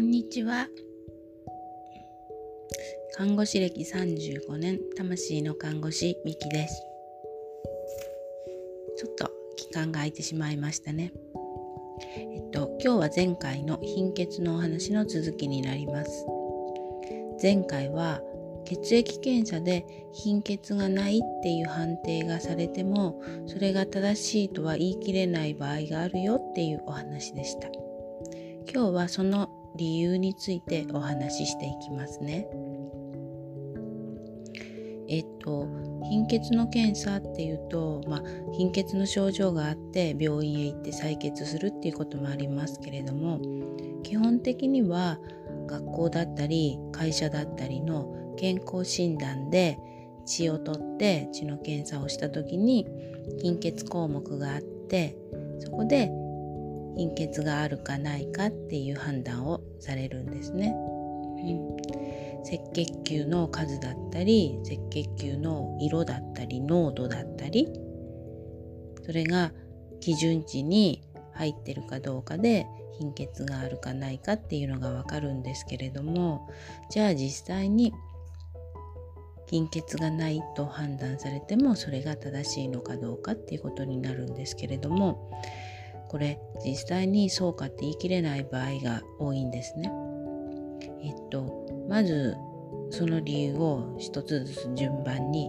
[0.00, 0.66] んにちは。
[3.18, 6.82] 看護師歴35年魂の看護師ミキです。
[8.96, 11.12] ちょっと期間が空いてしまいましたね。
[12.16, 16.24] えっと今日は前回の貧血のお話の続きになります。
[17.42, 18.22] 前回は
[18.64, 27.68] 血液検査で貧血がないっていう判定がされてもそれが正しいとは言い切れない場合があるよっていうお話でした。
[28.72, 32.46] 今日はその理由についてお話ししていきますね。
[35.08, 35.66] えっと
[36.04, 38.22] 貧血の検査っていうと、まあ、
[38.52, 43.40] 貧血の症状があって病院へ行って採血するっていうこともありますけれども
[44.02, 45.18] 基本的には
[45.66, 49.78] 学校だったり会社だったりの健康診断で
[50.26, 52.86] 血を取って血の検査をした時に
[53.42, 55.16] 貧血項目があって
[55.58, 56.10] そこで
[56.96, 60.74] 貧血があるかないかっていう判断をされるんですね。
[60.74, 61.76] うん、
[62.42, 67.68] 赤血球の数だったり赤血球の色だったり濃度だったり
[69.04, 69.52] それが
[70.00, 71.02] 基準値に
[71.34, 72.66] 入ってるかどうかで
[72.98, 76.48] 貧血があるかないかっていうのがわかるんですけれども
[76.90, 77.94] じゃあ実際に
[79.46, 85.30] 貧血がないと判断されてもそれが正しいのかどうかっていうことになるんですけれども
[86.10, 89.92] これ実際にそうかって言い切れない場合が多いんですね。
[91.04, 92.36] えっとまず
[92.90, 95.48] その理由を一つずつ順番に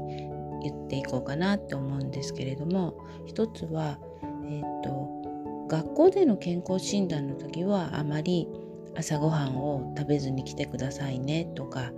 [0.62, 2.96] 言っていこうかなって思うんですけれども
[3.26, 3.98] 一つは、
[4.46, 8.48] えっと学校での健康診断の時はあまり
[8.96, 11.92] 朝ごはんを食べずに来てくださいねとか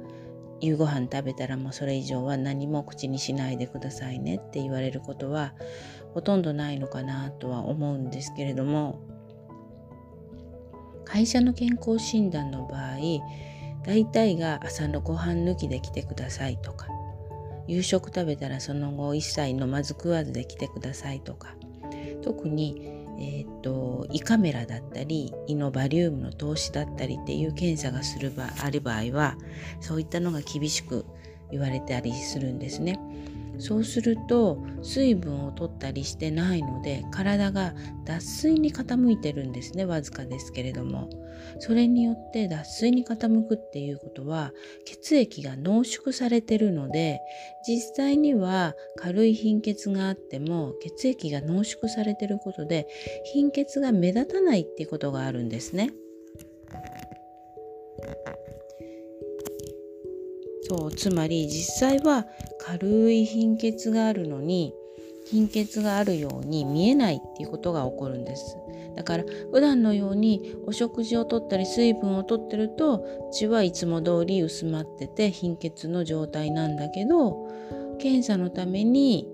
[0.61, 5.53] 夕ご飯食べたらもうそれ以上は何も口にしないでくださいねって言われることは
[6.13, 9.01] ほとんどないのかなとは思うんですけれども
[11.05, 12.97] 会社の健康診断の場合
[13.85, 16.87] 大体が朝のご飯抜きで来てくださいとか
[17.67, 21.55] 夕食食べたらその後一切飲まず食わずで来てくださいとか
[22.21, 29.37] 特にえーと、胃カメラだったり胃のバリウムの投資だったりっていう検査がする場ある場合は
[29.79, 31.05] そういったのが厳しく
[31.51, 32.99] 言われたりするんですね。
[33.59, 37.73] そうすると水分を取ったりしてないので体が
[38.05, 41.09] 脱水に傾いてるんですねわずかですけれども
[41.59, 44.51] それによって脱水に傾くっていうことは
[44.85, 47.19] 血液が濃縮されてるので
[47.67, 52.87] 実際には軽い貧血があっても血液が濃縮されてることで
[53.33, 55.91] 貧血が目立たないっていうことがあるんですね。
[60.73, 62.25] そうつまり実際は
[62.57, 64.73] 軽い貧血があるのに
[65.29, 68.57] 貧血があるように見えないっていうことが起こるんです。
[68.95, 77.47] だから普段のようにお食事をとったり水分をとってると血はいつも通り薄まってて貧血の状態なんだけど
[77.99, 79.27] 検査のために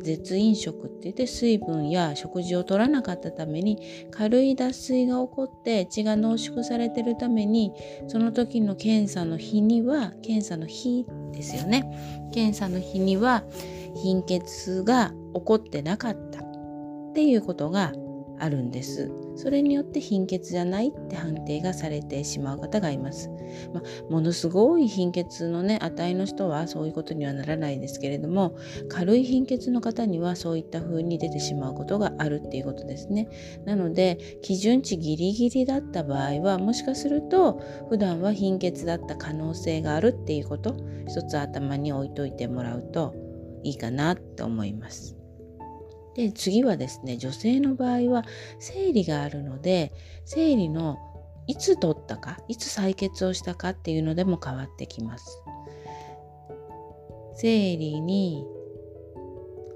[0.00, 3.78] 絶飲食って言って水分や食事を取らなかったために
[4.10, 7.72] 軽い脱水が起こって血が濃縮されてるために
[8.08, 12.28] その時の検査の日には検査の日ですよね。
[12.32, 13.44] 検査の日には
[14.02, 17.92] 貧血が起こってなかったっていうことが
[18.44, 19.10] あるんです。
[19.36, 23.30] それによって貧血じゃないって判定がされてしまう方がいます。
[23.72, 28.56] まあ、ものすごい貧血のね値の人はそういうことにはならないですけれども
[28.88, 33.28] 軽い貧血の方にはそういった風に出てしまうことがあるっていうことですね。
[33.64, 40.76] なので基準値ギリギリだった場合はもしかすると普段は貧血だった可能性があるっていうこと
[41.08, 43.14] 一つ頭に置いといてもらうと
[43.62, 45.23] いいかなと思います。
[46.14, 48.24] で次はですね女性の場合は
[48.58, 49.92] 生理があるので
[50.24, 50.98] 生理の
[51.46, 55.42] いつ取ったかいつ採血をしたかっていうのでも変わってきます。
[57.36, 58.46] 生理に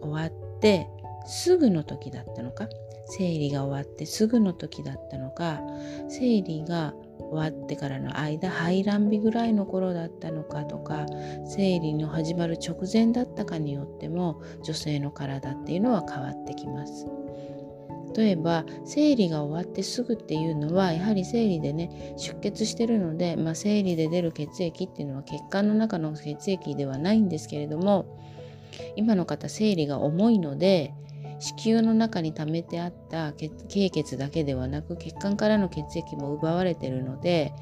[0.00, 0.88] 終わって
[1.26, 2.69] すぐの時だったのか
[3.06, 5.61] 生理が終わってすぐの時だったのか
[6.08, 6.94] 生理が
[7.30, 11.06] 終わってからの間排卵日ぐらいの頃だったのかとか
[11.46, 17.06] 生理の始まる直前だったかによっても女性の体っていうのは変わってきます。
[18.16, 28.19] 例えば生理が終わってすぐっていうのはやはり生理でね出血してるので、まあ、生理で出る血液っていうのは血管の中の血液ではないんですけれども
[28.96, 30.94] 今の方生理が重いので
[31.38, 37.52] 子宮の中に溜めてあった経血だけではなく血管からの血液も奪われてるので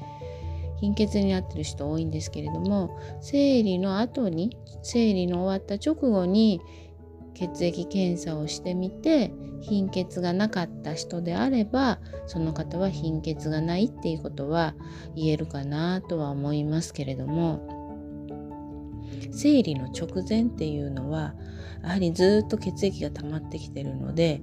[0.79, 6.61] 貧血になってる人多いんですけれども生理の後に生理の終わった直後に
[7.33, 9.31] 血液検査をしてみて
[9.61, 14.73] 貧血がなかった人であればその方は貧血がないっていうことは
[15.15, 17.76] 言えるかなとは思いますけれども。
[19.37, 21.33] 生理の直前っていうのは
[21.83, 24.41] やはりずっと血液が溜まってきてるので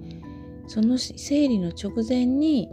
[0.69, 2.71] その生理の直前に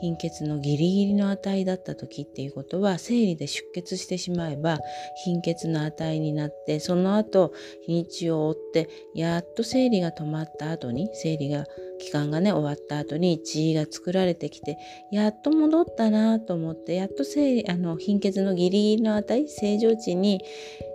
[0.00, 4.78] 貧血のギリギリの値だった時っていうことは生理で出血してしまえば
[5.24, 7.52] 貧血の値になってその後
[7.86, 11.64] 日にちを追ってやっと生理が止まった後に生理が
[11.98, 14.78] 期間がね終わった後に血が作られてきて
[15.10, 20.40] やっと戻ったなと思ってやっと生理あの貧血のギリギリの値正常値に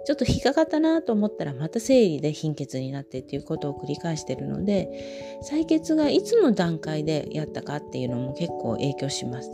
[0.05, 9.49] ちょっと引っかかったなと思ったらまた生理で貧血になってっていうことを繰り返してるので採血がいつの段階でやったかっていうのも結構影響します。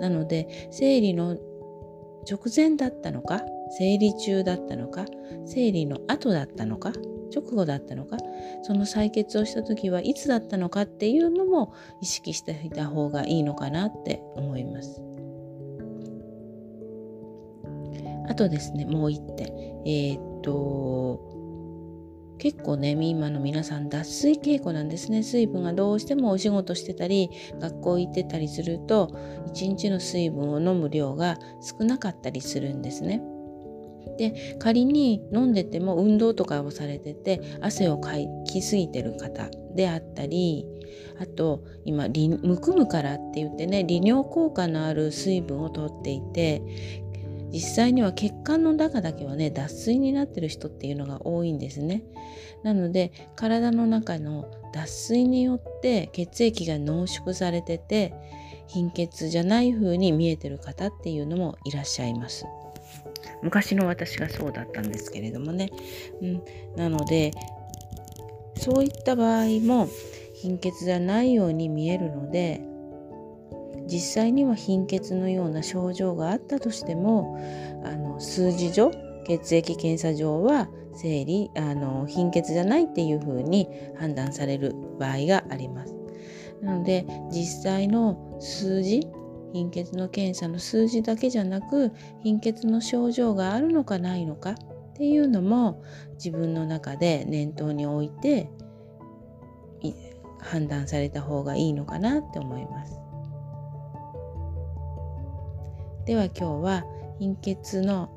[0.00, 1.36] なので生理の
[2.28, 3.42] 直前だったのか
[3.78, 5.04] 生理中だったのか
[5.46, 6.92] 生理の後だったのか
[7.34, 8.16] 直後だったのか
[8.62, 15.00] その採血をした時はいつだったのかっていうのも意識していた方がいいのかなって思います。
[18.28, 19.46] あとですねもう一点
[19.86, 21.36] えー、っと
[22.38, 29.10] 結構ね今の皆さん脱水傾向なんですね水分がどうしてもお仕事してたり学校行ってたりすると
[29.48, 33.22] 一日の水分を飲む量が少なかったりするんですね。
[34.18, 38.12] で仮に飲んでても運動とかをされてて汗をか
[38.46, 40.64] きすぎてる方であったり
[41.20, 46.62] あと今むくむからって言ってね利尿効果のある水分をとっていて
[47.52, 52.02] 実際には血管の中だけはね脱水になってる人っていうのが多いんですね。
[52.62, 58.14] なので体の中の脱水によって血液が濃縮されてて
[58.66, 62.44] 貧血じゃない風に見えてる方っていうのもいらっしゃいます。
[63.42, 65.70] 昔の私がそうだったんですけれどもね。
[66.20, 66.42] うん、
[66.76, 67.32] なので
[68.56, 69.88] そういった場合も
[70.34, 72.60] 貧血じゃないように見えるので
[73.86, 77.38] 実際には貧血のような症状があったとしても
[77.84, 78.90] あの数字上
[79.26, 83.68] 血液検査上は生理あの貧血じゃないっていうふうに
[83.98, 85.94] 判断される場合があります。
[86.62, 89.06] なので実際の数字
[89.52, 91.92] 貧血の検査の数字だけじゃなく
[92.22, 94.56] 貧血の症状があるのかないのかっ
[94.94, 95.82] ていうのも
[96.14, 98.50] 自分の中で念頭に置いて
[100.40, 103.05] 判断された方がいいのかなって思います。
[106.06, 106.84] では今日は
[107.18, 108.08] 貧血の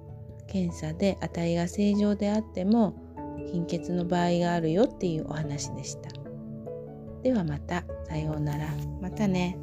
[0.47, 2.93] 検査で値が正常であっても
[3.51, 6.09] 貧血の場合があるよっていうお話でした。
[7.23, 8.67] ではまたさようなら。
[9.01, 9.57] またね。